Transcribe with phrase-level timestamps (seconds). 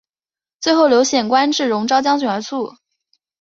[0.59, 2.73] 最后刘显官至戎昭将军而卒。